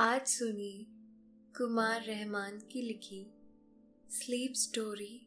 [0.00, 0.86] आज सुनिए
[1.58, 3.26] कुमार रहमान की लिखी
[4.10, 5.26] स्लीप स्टोरी,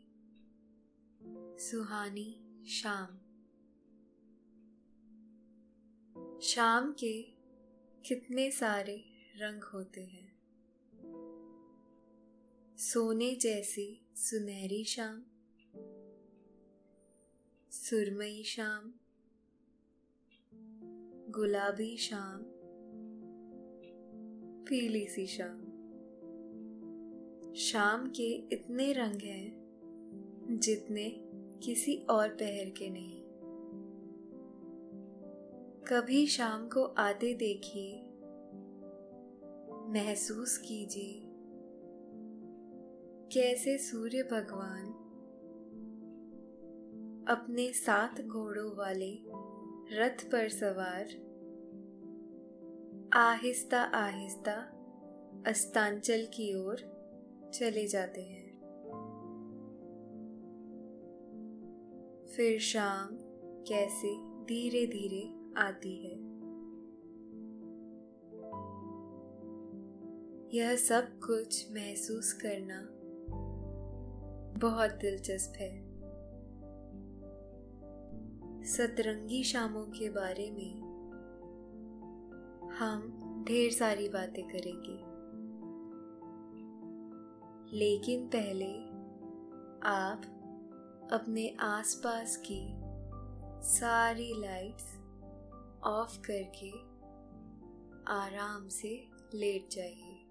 [1.59, 3.07] सुहानी शाम।
[6.39, 7.21] शाम के
[8.05, 9.03] कितने सारे
[9.37, 10.39] रंग होते हैं।
[12.77, 15.23] सोने जैसी सुनहरी शाम,
[17.71, 18.93] सुरमई शाम,
[21.31, 22.50] गुलाबी शाम
[24.69, 25.57] पीली सी शाम।
[27.55, 31.09] शाम के इतने रंग हैं, जितने
[31.63, 33.21] किसी और पहर के नहीं।
[35.87, 38.01] कभी शाम को आते देखिए,
[39.87, 41.21] महसूस कीजिए,
[43.33, 44.85] कैसे सूर्य भगवान
[47.27, 49.11] अपने सात घोड़ों वाले
[49.93, 51.30] रथ पर सवार
[53.13, 54.53] आहिस्ता आहिस्ता
[55.47, 56.75] अस्तांचल की ओर
[57.53, 58.51] चले जाते हैं।
[62.35, 63.07] फिर शाम
[63.67, 66.13] कैसे धीरे धीरे आती है।
[70.53, 72.87] यह सब कुछ महसूस करना
[74.59, 75.91] बहुत दिलचस्प है।
[78.63, 80.80] सतरंगी शामों के बारे में
[82.81, 84.97] हम ढेर सारी बातें करेंगे।
[87.77, 88.77] लेकिन पहले
[89.87, 90.21] आप
[91.13, 92.67] अपने आसपास की
[93.69, 94.95] सारी लाइट्स
[95.83, 96.71] ऑफ़ करके
[98.13, 100.23] आराम से लेट जाइए।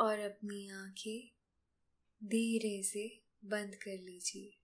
[0.00, 1.30] और अपनी आँखें
[2.24, 4.63] धीरे से बंद कर लीजिए।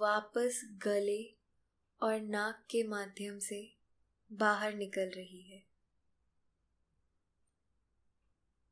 [0.00, 1.34] वापस गले
[2.02, 3.76] और नाक के माध्यम से
[4.32, 5.66] बाहर निकल रही है।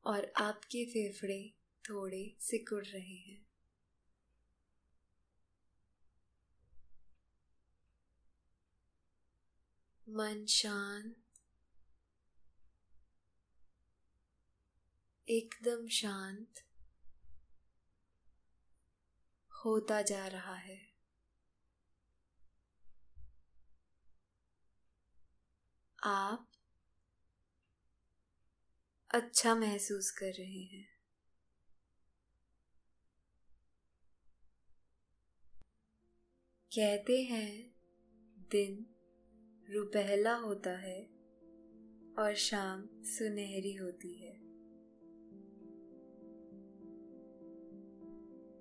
[0.05, 1.53] और आपके फेफड़े
[1.89, 3.49] थोड़े सिकुड़ रहे हैं।
[10.09, 11.15] मन शांत,
[15.29, 16.65] एकदम शांत
[19.65, 20.88] होता जा रहा है।
[26.03, 26.47] आप
[29.13, 30.87] अच्छा महसूस कर रहे हैं।
[36.75, 37.75] कहते हैं,
[38.51, 38.85] दिन
[39.69, 41.05] रुपहला होता है
[42.19, 44.39] और शाम सुनहरी होती है।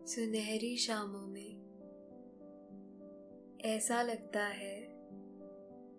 [0.07, 1.69] सुनहरी शामों में
[3.61, 4.99] ऐसा लगता है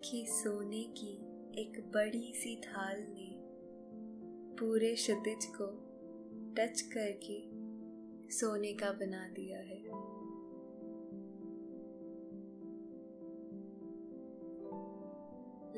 [0.04, 3.36] कि सोने की एक बड़ी सी थाल ने
[4.58, 5.90] पूरे क्षितिज को
[6.54, 7.44] टच करके
[8.32, 9.80] सोने का बना दिया है।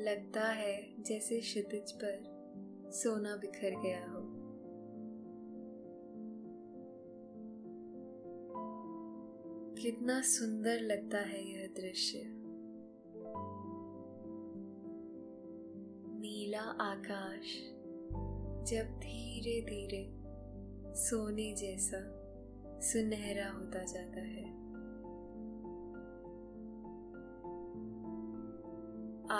[0.04, 2.22] लगता है जैसे क्षितिज पर
[2.92, 4.42] सोना बिखर गया हो।
[9.82, 12.41] कितना सुंदर लगता है यह दृश्य।
[16.62, 17.72] नीला आकाश,
[18.70, 20.12] जब धीरे धीरे
[20.94, 21.98] सोने जैसा
[22.80, 24.44] सुनहरा होता जाता है।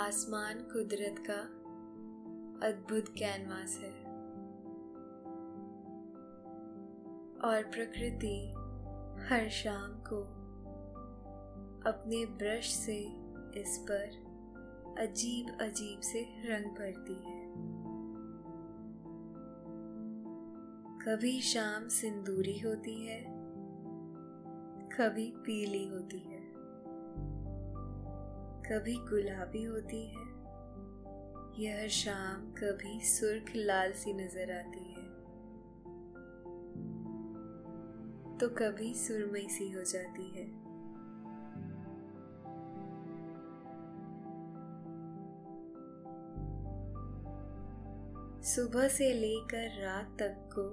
[0.07, 1.39] आसमान कुदरत का
[2.67, 4.03] अद्भुत कैनवास है।
[7.41, 8.53] और प्रकृति
[9.25, 10.23] हर शाम को
[11.89, 12.99] अपने ब्रश से
[13.61, 14.22] इस पर
[14.99, 17.41] अजीब अजीब से रंग भरती है।
[20.99, 23.19] कभी शाम सिंदूरी होती है,
[24.89, 26.41] कभी पीली होती है,
[28.63, 30.25] कभी गुलाबी होती है,
[31.59, 35.05] यह शाम कभी सुर्ख लाल सी नज़र आती है।
[38.37, 40.45] तो कभी सुरमई सी हो जाती है।
[48.43, 50.63] सुबह से लेकर रात तक को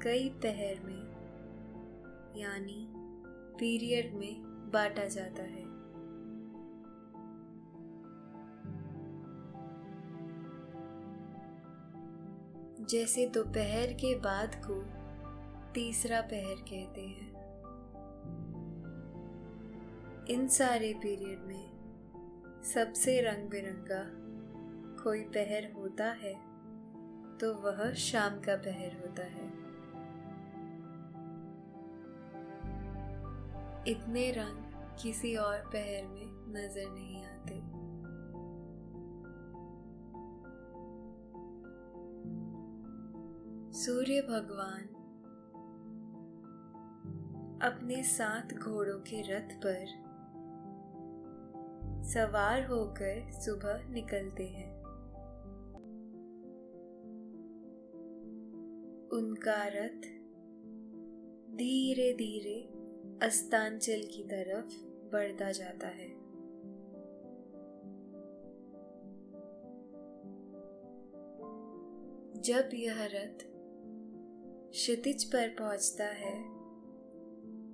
[0.00, 1.02] कई पहर में,
[2.36, 2.86] यानी
[3.58, 4.42] पीरियड में
[4.72, 5.62] बांटा जाता है।
[12.86, 14.82] जैसे दोपहर के बाद को
[15.72, 17.32] तीसरा पहर कहते हैं।
[20.26, 21.70] इन सारे पीरियड में
[22.74, 24.21] सबसे रंग बिरंगा
[25.02, 26.34] कोई पहर होता है
[27.38, 29.46] तो वह शाम का पहर होता है।
[33.88, 37.60] इतने रंग किसी और पहर में नज़र नहीं आते।
[43.76, 44.88] सूर्य भगवान
[47.62, 50.00] अपने सात घोड़ों के रथ पर
[52.04, 54.71] सवार होकर सुबह निकलते हैं।
[59.12, 60.02] उनका रथ
[61.56, 62.68] धीरे धीरे
[63.26, 64.74] अस्तांचल की तरफ़
[65.12, 66.08] बढ़ता जाता है।
[72.40, 73.44] जब यह रथ
[74.70, 76.42] क्षितिज पर पहुँचता है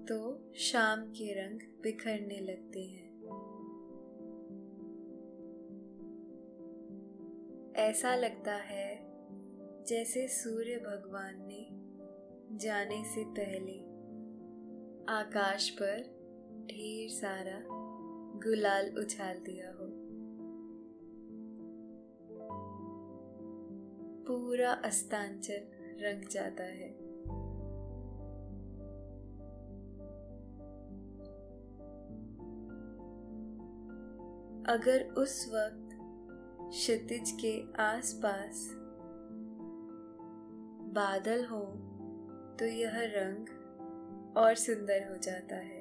[0.06, 3.08] तो शाम के रंग बिखरने लगते हैं।
[7.74, 9.07] ऐसा लगता है
[9.88, 11.68] जैसे सूर्य भगवान ने
[12.59, 13.78] जाने से पहले
[15.12, 15.97] आकाश पर
[16.71, 17.62] ढेर सारा
[18.40, 19.88] गुलाल उछाल दिया हो।
[24.25, 25.61] पूरा अस्तांचल
[26.00, 26.92] रंग जाता है।
[34.64, 35.88] अगर उस वक्त
[36.71, 38.85] क्षितिज के आसपास
[40.88, 41.61] बादल हो
[42.59, 43.49] तो यह रंग
[44.37, 45.78] और सुंदर हो जाता है।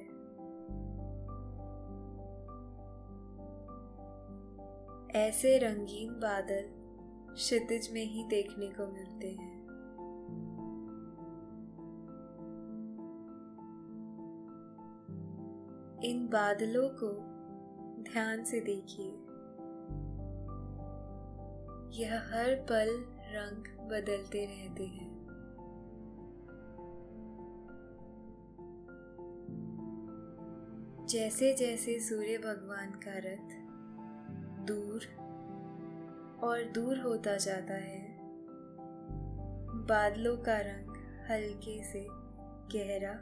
[5.27, 6.69] ऐसे रंगीन बादल
[7.33, 9.57] क्षितिज में ही देखने को मिलते हैं।
[16.03, 17.11] इन बादलों को
[18.03, 19.11] ध्यान से देखिए।
[22.03, 25.17] यह हर पल रंग बदलते रहते हैं।
[31.09, 33.55] जैसे जैसे सूर्य भगवान का रथ
[34.67, 35.05] दूर
[36.43, 38.17] और दूर होता जाता है,
[39.87, 40.95] बादलों का रंग
[41.31, 42.07] हल्के से
[42.75, 43.13] गहरा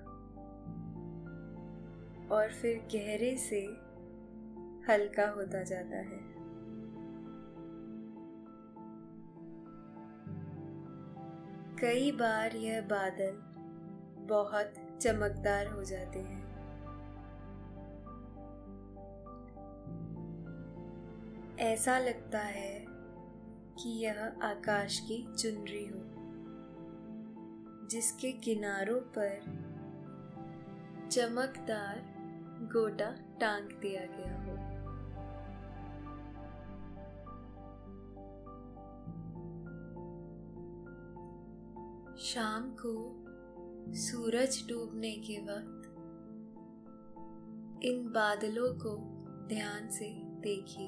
[2.35, 3.61] और फिर गहरे से
[4.91, 6.24] हल्का होता जाता है।
[11.81, 13.33] कई बार यह बादल
[14.25, 16.45] बहुत चमकदार हो जाते हैं।
[21.59, 22.85] ऐसा लगता है
[23.79, 26.01] कि यह आकाश की चुनरी हो,
[27.87, 29.39] जिसके किनारों पर
[31.11, 32.01] चमकदार
[32.73, 34.64] गोटा टांग दिया गया हो।
[42.25, 42.91] शाम को
[43.93, 45.83] सूरज डूबने के वक्त
[47.85, 48.95] इन बादलों को
[49.47, 50.05] ध्यान से
[50.41, 50.85] देखिए।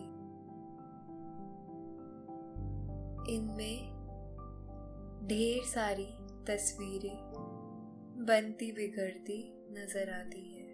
[3.36, 3.78] इनमें
[5.28, 6.08] ढेर सारी
[6.48, 7.18] तस्वीरें
[8.26, 9.40] बनती बिगड़ती
[9.72, 10.68] नज़र आती है।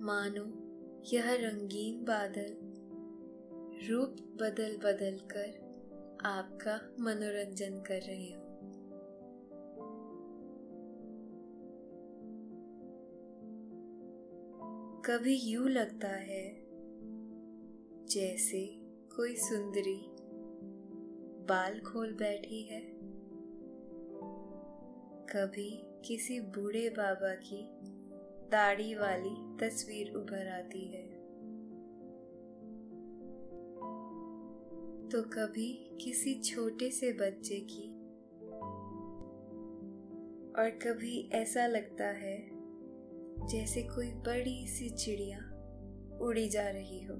[0.00, 0.44] मानो
[1.12, 2.71] यह रंगीन बादल
[3.88, 5.72] रूप बदल बदल कर
[6.24, 8.42] आपका मनोरंजन कर रहे हो।
[15.02, 16.54] कभी यूँ लगता है
[18.06, 18.66] जैसे
[19.16, 20.00] कोई सुंदरी
[21.48, 22.80] बाल खोल बैठी है।
[25.26, 25.70] कभी
[26.04, 27.68] किसी बूढ़े बाबा की
[28.48, 31.11] दाढ़ी वाली तस्वीर उभर आती है।
[35.12, 37.88] तो कभी किसी छोटे से बच्चे की।
[40.52, 42.38] और कभी ऐसा लगता है,
[43.46, 45.38] जैसे कोई बड़ी सी चिड़िया
[46.20, 47.14] उड़ी जा रही हो।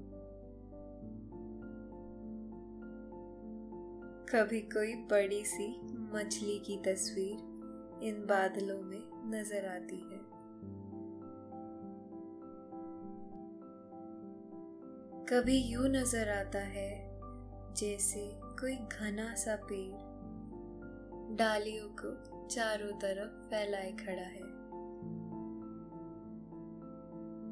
[4.29, 10.19] कभी कोई बड़ी सी मछली की तस्वीर इन बादलों में नज़र आती है।
[15.25, 17.02] कभी यूँ नज़र आता है
[17.73, 20.13] जैसे कोई घना सा पेड़।
[21.35, 24.53] डालियों को चारों तरफ़ फैलाए खड़ा है।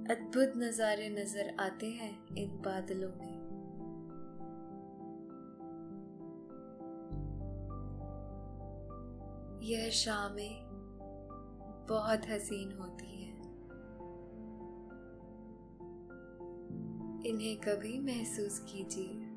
[0.01, 3.41] अद्भुत नजारे नज़र आते हैं इन बादलों में।
[9.63, 10.63] यह शामें
[11.89, 13.31] बहुत हसीन होती है।
[17.25, 19.30] इन्हें कभी महसूस कीजिए।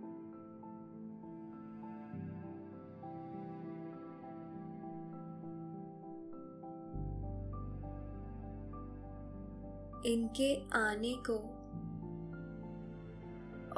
[10.06, 11.37] इनके आने को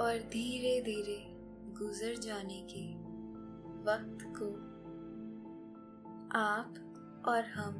[0.03, 1.27] और धीरे धीरे
[1.79, 2.95] गुजर जाने के
[3.83, 4.77] वक्त को
[6.39, 6.75] आप
[7.29, 7.75] और हम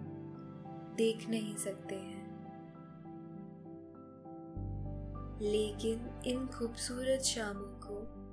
[0.97, 2.27] देख नहीं सकते हैं।
[5.41, 8.27] लेकिन इन खूबसूरत शामों को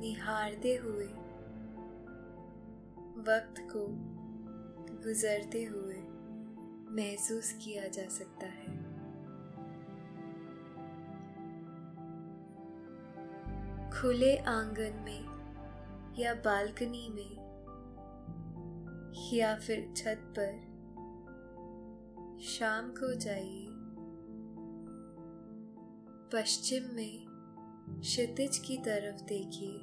[0.00, 1.06] निहारते हुए,
[3.22, 3.86] वक्त को
[5.04, 5.87] गुजरते हुए
[6.98, 8.88] महसूस किया जा सकता है।
[13.90, 15.38] खुले आँगन में
[16.18, 17.48] या बालकनी में
[19.32, 20.68] या फिर छत पर
[22.42, 23.68] शाम को जाइए।
[26.32, 27.26] पश्चिम में
[28.00, 29.78] क्षितिज की तरफ़ देखिए।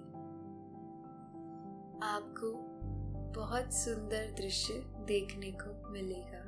[2.04, 2.54] आपको
[3.42, 6.45] बहुत सुंदर दृश्य देखने को मिलेगा।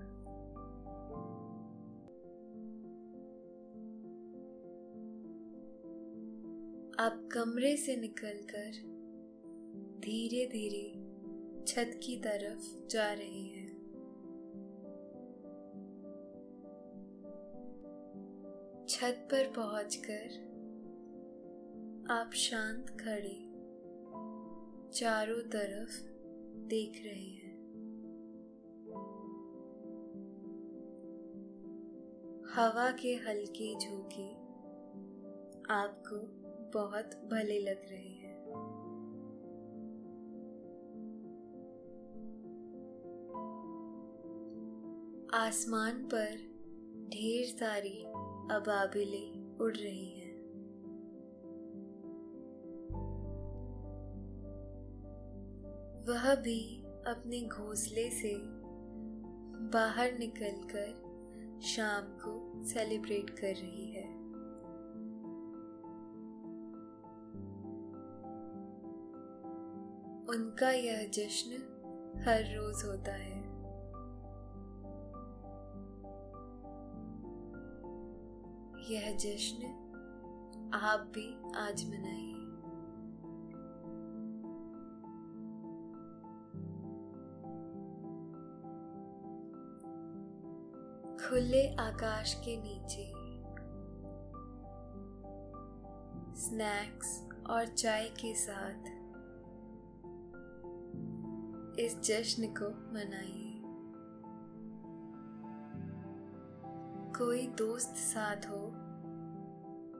[6.99, 8.71] आप कमरे से निकलकर
[9.99, 10.93] धीरे धीरे
[11.67, 13.67] छत की तरफ़ जा रहे हैं।
[18.89, 20.47] छत पर पहुंचकर
[22.11, 23.43] आप शांत खड़े
[24.91, 26.01] चारों तरफ़
[26.67, 27.57] देख रहे हैं।
[32.55, 34.31] हवा के हल्के झोंके
[35.73, 36.36] आपको
[36.73, 38.27] बहुत भले लग रहे हैं।
[45.33, 46.57] आसमान पर
[47.09, 48.03] ढेर सारी
[48.51, 50.27] अबाबिले उड़ रही हैं।
[56.07, 58.37] वह भी अपने घोंसले से
[59.73, 61.07] बाहर निकलकर
[61.61, 64.16] शाम को सेलिब्रेट कर रही है।
[70.29, 71.51] उनका यह जश्न
[72.27, 73.37] हर रोज होता है।
[78.91, 79.69] यह जश्न
[80.73, 82.27] आप भी आज मनाइए।
[91.27, 93.13] खुले आकाश के नीचे
[96.41, 98.96] स्नैक्स और चाय के साथ
[101.79, 103.61] इस जश्न को मनाइए
[107.17, 108.61] कोई दोस्त साथ हो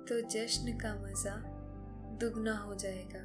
[0.05, 1.36] तो जश्न का मज़ा
[2.17, 3.24] दुगना हो जाएगा।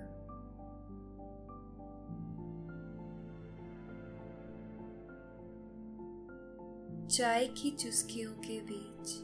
[7.06, 9.14] चाय की चुस्कियों के बीच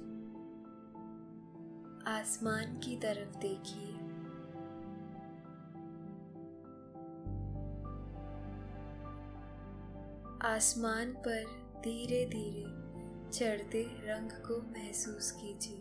[2.09, 3.98] आसमान की तरफ़ देखिए।
[10.59, 11.45] आसमान पर
[11.85, 12.65] धीरे धीरे
[13.31, 15.79] चढ़ते रंग को महसूस कीजिए।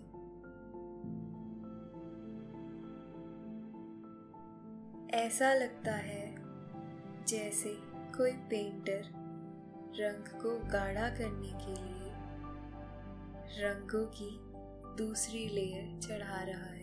[5.17, 6.35] ऐसा लगता है
[7.25, 7.73] जैसे
[8.17, 9.01] कोई पेंटर
[9.99, 12.13] रंग को गाढ़ा करने के लिए
[13.63, 14.29] रंगों की
[15.03, 16.76] दूसरी लेयर चढ़ा रहा है।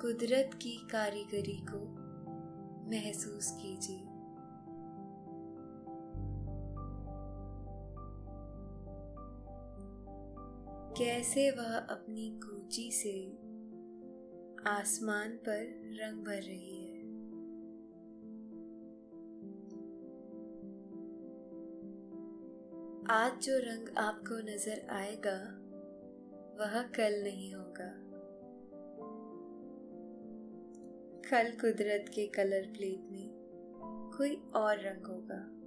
[0.00, 1.78] कुदरत की कारीगरी को
[2.90, 3.98] महसूस कीजिए।
[10.96, 13.28] कैसे वह अपनी कूची से
[14.70, 15.62] आसमान पर
[16.02, 17.00] रंग भर रही है।
[23.10, 25.38] आज जो रंग आपको नज़र आएगा,
[26.60, 28.09] वह कल नहीं होगा।
[31.30, 33.30] कल कुदरत के कलर प्लेट में
[34.16, 35.60] कोई और रंग होगा।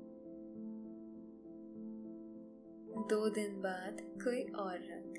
[3.09, 5.13] दो दिन बाद कोई और रंग।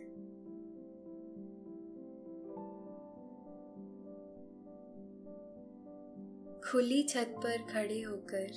[6.70, 8.48] खुली छत पर खड़े होकर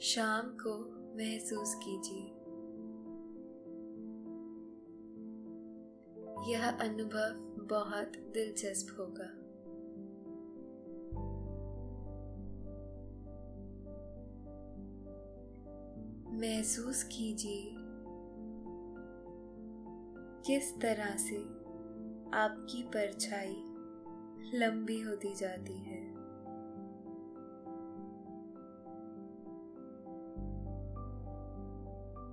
[0.00, 0.78] शाम को
[1.16, 2.26] महसूस कीजिए।
[6.52, 9.43] यह अनुभव बहुत दिलचस्प होगा।
[16.44, 17.70] महसूस कीजिए।
[20.46, 21.36] किस तरह से
[22.36, 23.56] आपकी परछाई
[24.58, 26.14] लंबी होती जाती है।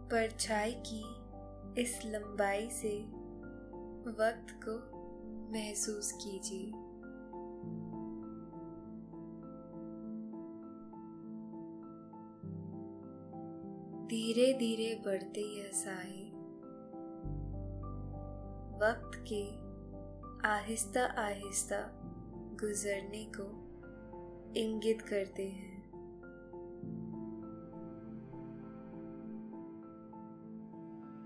[0.08, 1.04] परछाई की
[1.82, 3.00] इस लंबाई से
[4.12, 5.02] वक्त को
[5.52, 6.81] महसूस कीजिए।
[14.32, 16.22] धीरे धीरे बढ़ते यह साए
[18.80, 19.42] वक्त के
[20.48, 21.80] आहिस्ता आहिस्ता
[22.62, 23.48] गुजरने को
[24.58, 25.92] इंगित करते हैं।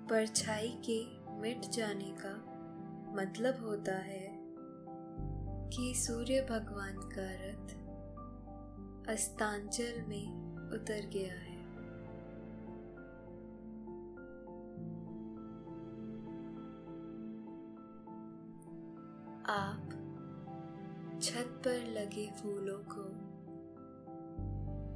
[0.09, 2.35] परछाई के मिट जाने का
[3.15, 4.27] मतलब होता है
[5.69, 7.75] कि सूर्य भगवान का रथ
[9.09, 10.27] अस्तांचल में
[10.73, 11.44] उतर गया है
[19.55, 19.89] आप
[21.23, 23.03] छत पर लगे फूलों को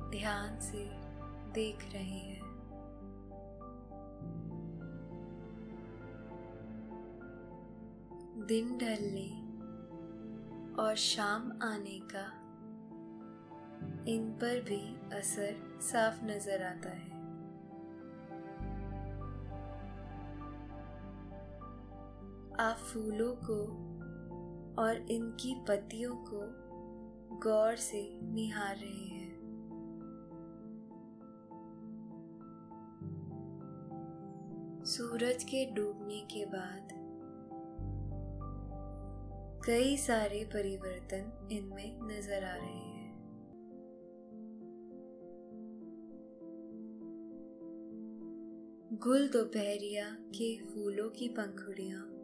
[0.10, 0.84] ध्यान से
[1.54, 2.41] देख रहे हैं।
[8.48, 9.30] दिन ढलने
[10.82, 12.26] और शाम आने का
[14.12, 14.82] इन पर भी
[15.17, 17.10] असर साफ़ नज़र आता है।
[22.60, 23.88] आप फूलों को
[24.80, 26.42] और इनकी पत्तियों को
[27.39, 29.30] गौर से निहार रहे हैं।
[34.86, 36.88] सूरज के डूबने के बाद
[39.65, 42.89] कई सारे परिवर्तन इनमें नज़र आ रहे हैं।
[49.04, 52.19] गुल दोपहरिया के फूलों की पंखुड़ियाँ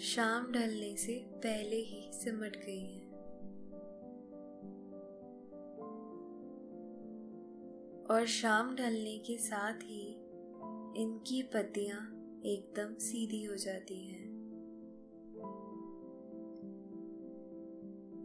[0.00, 3.10] शाम ढलने से पहले ही सिमट गई है।
[8.10, 10.12] और शाम ढलने के साथ ही
[11.02, 11.98] इनकी पत्तियाँ
[12.46, 14.30] एकदम सीधी हो जाती हैं।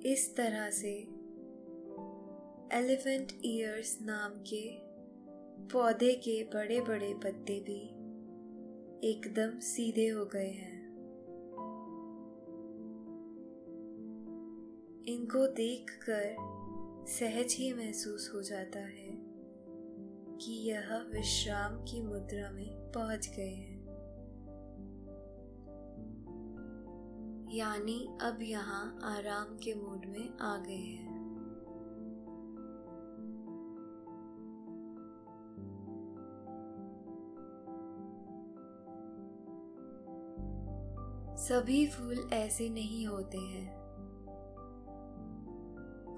[0.06, 0.94] इस तरह से
[2.78, 4.70] एलिफेंट ईयर्स नाम के
[5.74, 7.82] पौधे के बड़े बड़े पत्ते भी
[9.10, 10.75] एकदम सीधे हो गए हैं।
[15.08, 16.36] इनको देखकर
[17.08, 19.10] सहज ही महसूस हो जाता है
[20.38, 23.86] कि यह विश्राम की मुद्रा में पहुँच गए हैं।
[27.52, 31.16] यानी अब यहाँ आराम के मूड में आ गए हैं।
[41.38, 43.85] सभी फूल ऐसे नहीं होते हैं।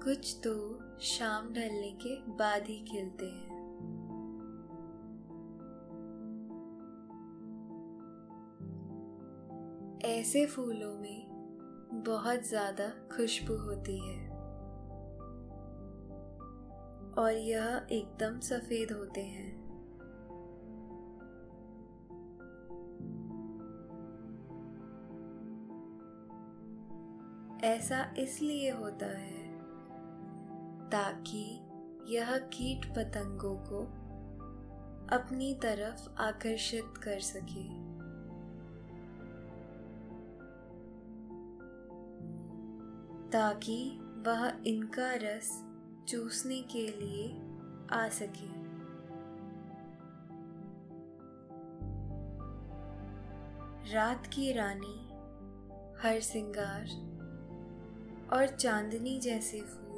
[0.04, 0.52] कुछ तो
[1.00, 3.56] शाम ढलने के बाद ही खिलते हैं।
[10.04, 14.28] ऐसे फूलों में बहुत ज़्यादा खुशबू होती है।
[17.18, 19.56] और यह एकदम सफ़ेद होते हैं।
[27.64, 29.37] ऐसा इसलिए होता है
[30.92, 31.60] ताकि
[32.14, 33.80] यह कीट पतंगों को
[35.16, 37.88] अपनी तरफ़ आकर्षित कर सके।
[43.30, 45.64] ताकि वह इनका रस
[46.08, 47.28] चूसने के लिए
[47.90, 48.58] आ सके।
[53.94, 55.08] रात की रानी
[56.02, 56.84] हर सिंगार
[58.32, 59.88] और चांदनी जैसे फूल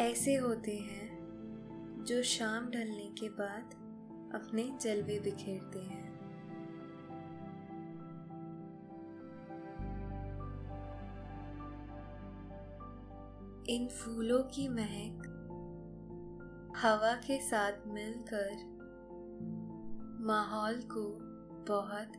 [0.00, 3.74] ऐसे होते हैं जो शाम ढलने के बाद
[4.34, 6.18] अपने जलवे बिखेरते हैं।
[13.68, 15.34] इन फूलों की महक
[16.76, 18.54] हवा के साथ मिलकर
[20.20, 21.18] माहौल को
[21.74, 22.12] बहुत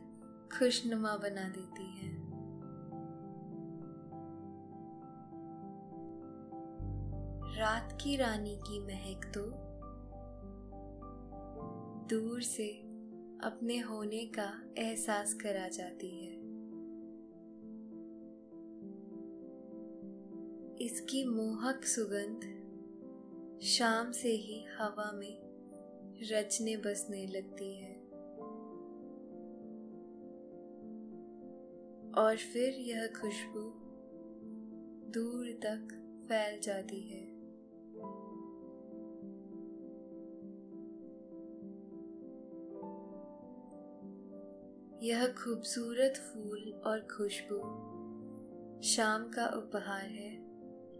[0.58, 2.29] खुशनुमा बना देती है।
[7.60, 9.40] रात की रानी की महक तो
[12.06, 12.68] दूर से
[13.44, 16.32] अपने होने का एहसास करा जाती है।
[20.86, 22.40] इसकी मोहक सुगंध
[23.62, 25.38] शाम से ही हवा में
[26.32, 27.94] रचने बसने लगती है।
[32.12, 33.60] और फिर यह खुशबू
[35.10, 37.29] दूर तक फैल जाती है।
[45.02, 47.58] यह खूबसूरत फूल और खुशबू
[48.82, 50.32] शाम का उपहार है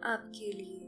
[0.01, 0.81] आपके लिए।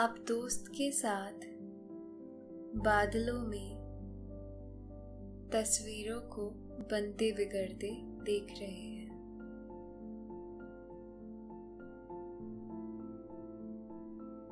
[0.00, 1.46] आप दोस्त के साथ
[2.80, 3.78] बादलों में
[5.52, 6.50] तस्वीरों को
[6.90, 8.97] बनते बिगड़ते देख रहे हैं।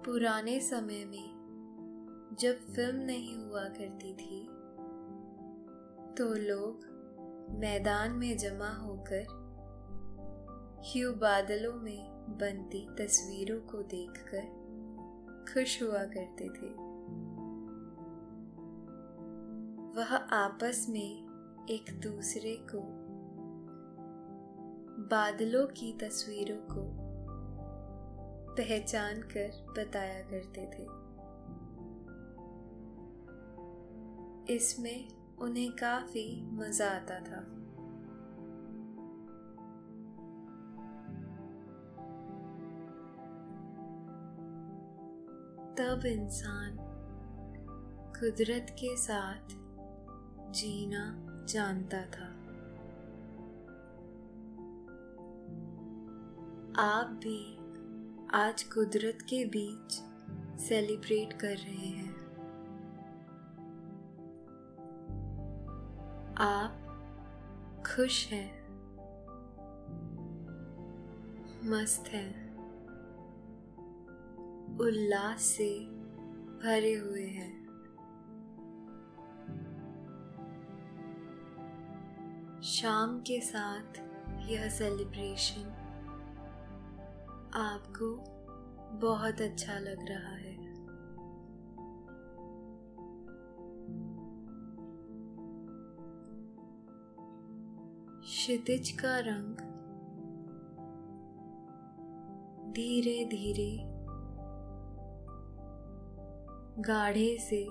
[0.06, 1.36] पुराने समय में
[2.40, 4.46] जब फ़िल्म नहीं हुआ करती थी
[6.14, 6.80] तो लोग
[7.58, 9.22] मैदान में जमा होकर
[10.84, 14.42] ह्यू बादलों में बनती तस्वीरों को देखकर
[15.52, 16.68] खुश हुआ करते थे।
[19.98, 21.26] वह आपस में
[21.70, 22.80] एक दूसरे को
[25.04, 27.05] बादलों की तस्वीरों को
[28.56, 31.06] पहचान कर बताया करते थे।
[34.56, 37.40] इसमें उन्हें काफ़ी मज़ा आता था।
[45.78, 46.76] तब इंसान
[48.20, 49.48] कुदरत के साथ
[50.52, 52.46] जीना जानता था।
[56.82, 57.55] आप भी
[58.34, 59.92] आज कुदरत के बीच
[60.60, 62.16] सेलिब्रेट कर रहे हैं।
[66.38, 66.82] आप
[67.86, 68.50] खुश हैं,
[71.64, 72.56] मस्त हैं,
[74.78, 75.80] उल्लास से
[76.64, 77.66] भरे हुए हैं।
[82.62, 83.98] शाम के साथ
[84.50, 85.85] यह सेलिब्रेशन
[87.56, 88.06] आपको
[88.98, 90.54] बहुत अच्छा लग रहा है।
[98.20, 99.56] क्षितिज का रंग
[102.74, 103.78] धीरे धीरे
[106.82, 107.62] गाढ़े से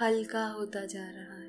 [0.00, 1.43] हल्का होता जा रहा है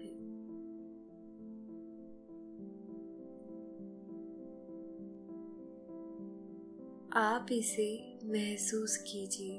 [7.17, 9.55] आप इसे महसूस कीजिए।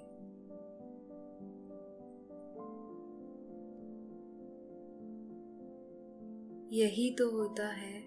[6.76, 8.00] यही तो होता है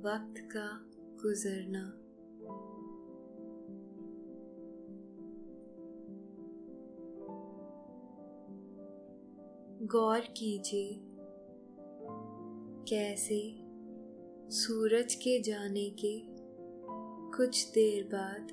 [0.00, 0.90] वक्त का
[1.22, 1.92] गुजरना।
[9.86, 11.00] गौर कीजिए
[12.88, 13.54] कैसे
[14.50, 16.33] सूरज के जाने के
[17.36, 18.48] कुछ देर बाद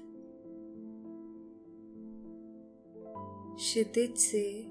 [3.56, 4.62] क्षितिज से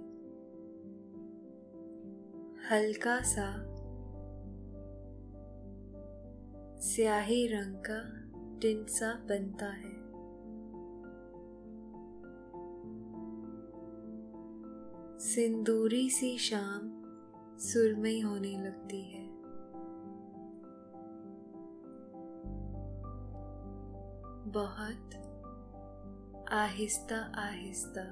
[2.70, 3.46] हल्का सा
[6.78, 8.00] स्याही रंग का
[8.58, 10.00] टिंट सा बनता है।
[15.18, 16.90] सिंदूरी सी शाम
[17.58, 19.19] सुरमई होने लगती है।
[24.54, 25.14] बहुत
[26.52, 28.04] आहिस्ता आहिस्ता।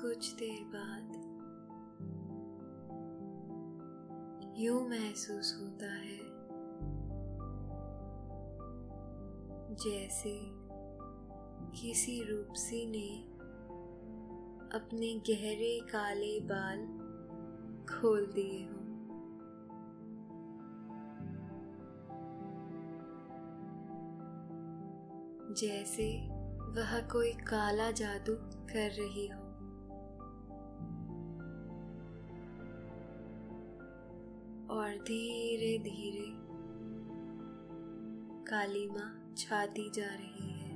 [0.00, 1.08] कुछ देर बाद
[4.58, 6.20] यूँ महसूस होता है
[9.74, 10.38] जैसे
[11.80, 13.08] किसी रूपसी ने
[14.78, 16.86] अपने गहरे काले बाल
[17.90, 18.75] खोल दिए हों।
[25.56, 26.06] जैसे
[26.60, 28.34] वह कोई काला जादू
[28.72, 29.40] कर रही हो।
[34.70, 36.26] और धीरे धीरे
[38.44, 40.66] काली माँ छाती जा रही है।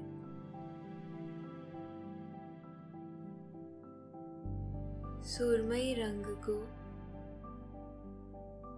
[5.22, 6.56] सुरमई रंग को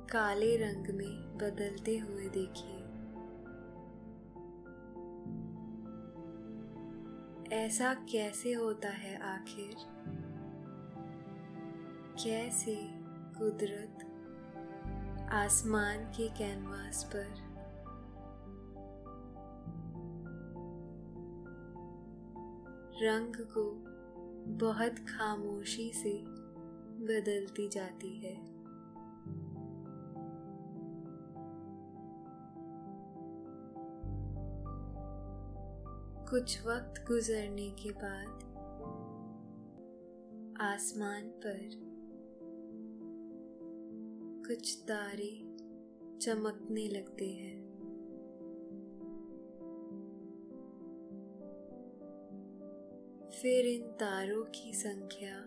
[0.06, 2.71] काले रंग में बदलते हुए देखिए।
[7.52, 9.74] ऐसा कैसे होता है आखिर?
[12.24, 12.76] कैसे
[13.38, 13.98] कुदरत
[15.32, 17.52] आसमान के कैनवास पर?
[23.02, 23.72] रंग को
[24.54, 26.22] बहुत खामोशी से
[27.04, 28.51] बदलती जाती है।
[36.32, 38.28] कुछ वक्त गुजरने के बाद
[40.60, 41.70] आसमान पर
[44.48, 45.56] कुछ तारे
[46.18, 47.58] चमकने लगते हैं।
[53.30, 55.38] फिर इन तारों की संख्या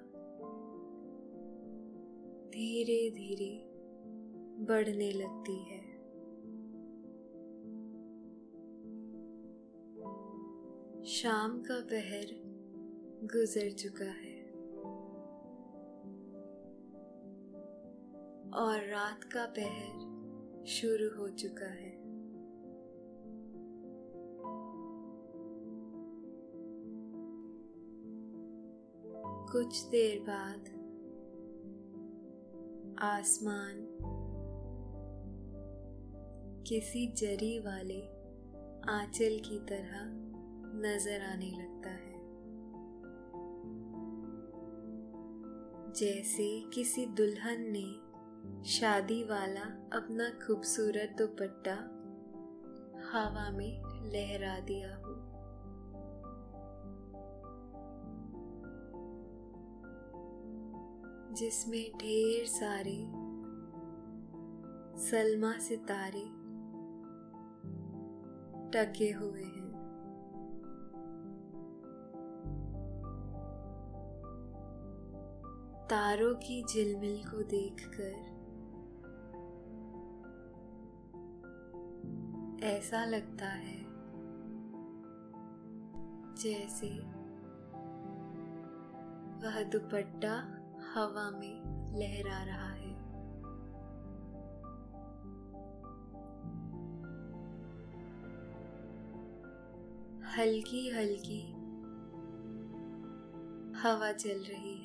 [2.49, 3.65] धीरे धीरे
[4.65, 5.74] बढ़ने लगती है।
[11.07, 12.25] शाम का पहर
[13.23, 14.51] गुजर चुका है।
[18.51, 21.97] और रात का पहर शुरू हो चुका है।
[29.51, 30.69] कुछ देर बाद
[32.99, 33.97] आसमान
[36.67, 38.01] किसी जरी वाले
[38.91, 40.24] आंचल की तरह
[40.75, 42.15] नज़र आने लगता है।
[45.93, 48.05] जैसे किसी दुल्हन ने
[48.69, 49.63] शादी वाला
[49.97, 51.75] अपना खूबसूरत दुपट्टा
[53.11, 55.13] हवा में लहरा दिया हो।
[61.33, 62.97] जिसमें ढेर सारे
[65.01, 66.25] सलमा सितारे
[68.71, 69.64] टके हुए हैं।
[75.89, 78.13] तारों की झिलमिल को देखकर।
[82.65, 83.77] ऐसा लगता है,
[86.35, 86.89] जैसे
[89.45, 90.33] वह दुपट्टा
[90.93, 91.55] हवा में
[91.99, 92.95] लहरा रहा है।
[100.37, 101.41] हल्की हल्की
[103.79, 104.84] हवा चल रही है।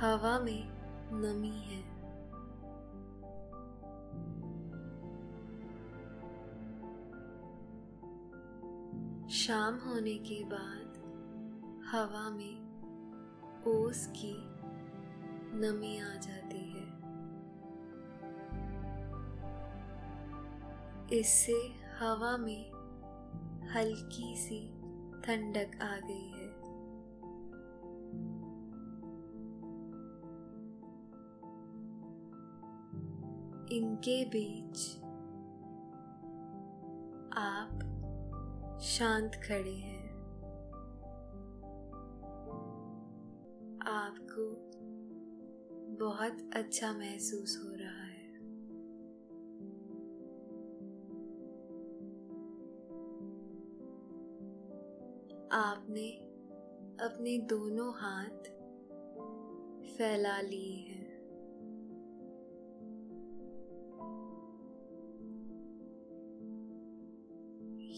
[0.00, 0.68] हवा में
[1.12, 1.94] नमी है।
[9.28, 10.90] शाम होने के बाद
[11.92, 12.64] हवा में
[13.66, 14.34] ओस की
[15.56, 16.94] नमी आ जाती है।
[21.20, 22.70] इससे हवा में
[23.68, 24.68] हल्की सी
[25.22, 26.33] ठंडक आ गई। है
[33.74, 34.96] इनके बीच
[37.36, 37.80] आप
[38.80, 40.04] शांत खड़े हैं।
[43.86, 44.44] आपको
[45.98, 48.14] बहुत अच्छा महसूस हो रहा है।
[55.52, 56.10] आपने
[57.00, 58.50] अपने दोनों हाथ
[59.96, 60.93] फैला लिए हैं।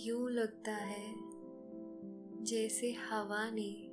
[0.07, 1.15] यूँ लगता है
[2.45, 3.87] जैसे हवा ने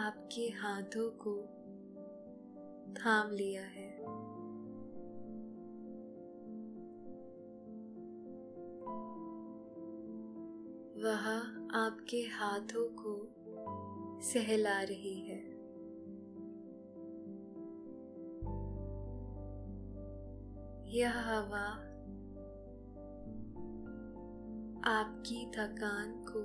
[0.00, 1.42] आपके हाथों को
[2.92, 3.98] थाम लिया है।
[11.02, 11.28] वह
[11.78, 13.28] आपके हाथों को
[14.20, 15.60] सहला रही है।
[20.90, 21.89] यह हवा
[24.84, 26.40] आपकी थकान को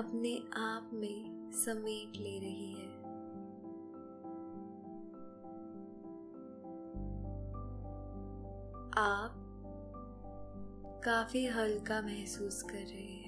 [0.00, 2.88] अपने आप में समेट ले रही है।
[8.98, 9.34] आप
[11.04, 13.27] काफ़ी हल्का महसूस कर रहे हैं।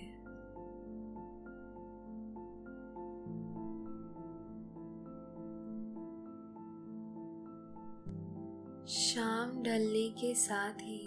[8.91, 11.03] शाम ढलने के साथ ही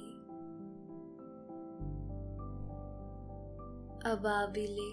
[4.06, 4.91] अबाबिले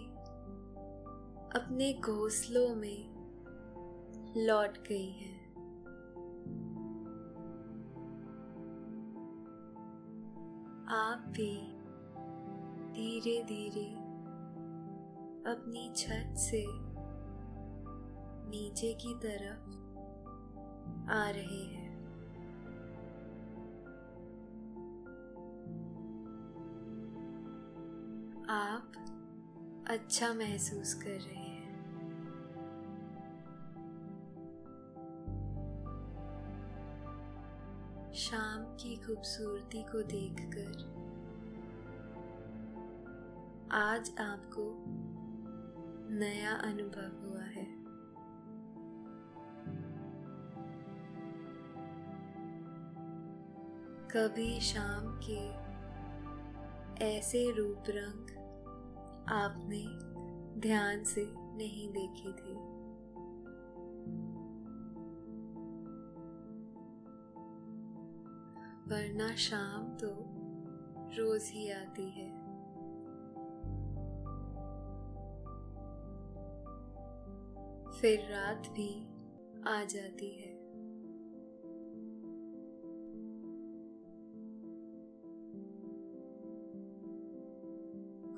[1.61, 3.05] अपने घोंसलों में
[4.47, 5.39] लौट गई हैं।
[10.89, 11.53] आप भी
[12.93, 13.89] धीरे धीरे
[15.53, 16.65] अपनी छत से
[18.51, 19.71] नीचे की तरफ़
[21.13, 21.80] आ रहे हैं।
[28.51, 28.93] आप
[29.89, 31.71] अच्छा महसूस कर रहे हैं।
[38.15, 40.73] शाम की खूबसूरती को देखकर
[43.73, 44.85] आज आपको
[46.15, 47.67] नया अनुभव हुआ है।
[54.11, 55.71] कभी शाम के
[57.05, 58.40] ऐसे रूप रंग
[59.29, 60.11] आपने
[60.61, 62.81] ध्यान से नहीं देखी थी।
[68.91, 70.09] वरना शाम तो
[71.19, 72.41] रोज ही आती है।
[78.01, 79.07] फिर रात भी
[79.69, 80.50] आ जाती है।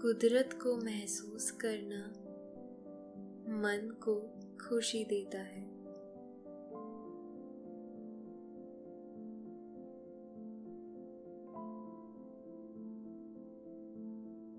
[0.03, 2.07] कुदरत को महसूस करना
[3.49, 4.15] मन को
[4.69, 5.63] खुशी देता है।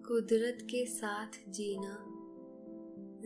[0.04, 1.98] कुदरत के साथ जीना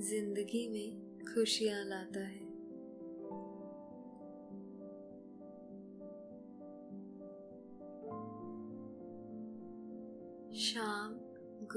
[0.02, 2.47] ज़िंदगी में खुशियाँ लाता है।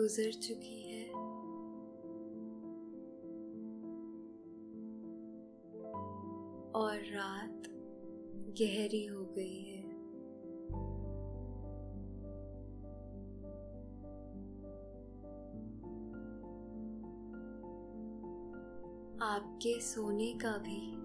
[0.00, 1.10] गुजर चुकी है।
[6.72, 7.62] और रात
[8.60, 9.80] गहरी हो गई है।
[19.22, 20.96] आपके सोने का भी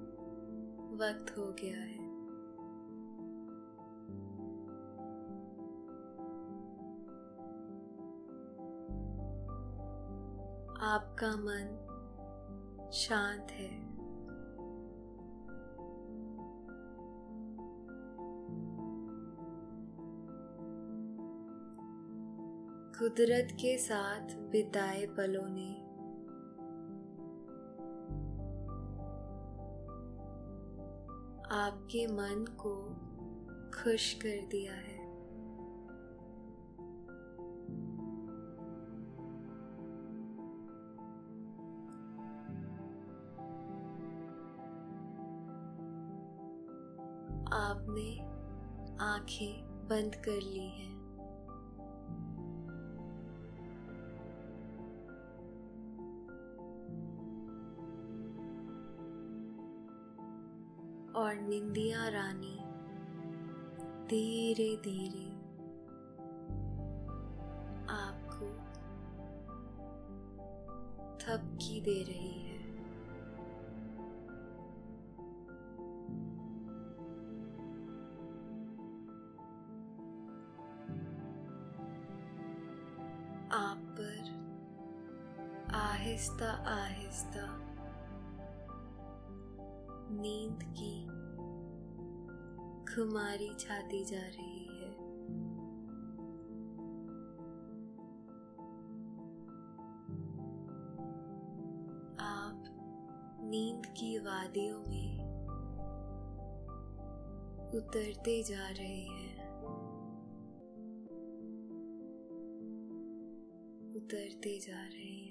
[0.98, 2.05] वक्त हो गया है।
[10.86, 11.70] आपका मन
[12.94, 13.70] शांत है।
[23.00, 25.72] कुदरत के साथ बिताए पलों ने
[31.52, 32.76] आपके मन को
[33.84, 34.95] खुश कर दिया है।
[49.26, 50.94] आँखें बंद कर ली हैं।
[61.16, 62.58] और निंदिया रानी
[64.10, 65.26] धीरे धीरे
[67.96, 68.52] आपको
[71.18, 72.35] थपकी दे रही
[87.16, 87.44] आहिस्ता
[90.12, 90.96] नींद की
[92.94, 94.90] खुमारी छाती जा रही है।
[102.20, 102.64] आप
[103.44, 105.24] नींद की वादियों में
[107.76, 109.54] उतरते जा रहे हैं।
[113.96, 115.25] उतरते जा रहे हैं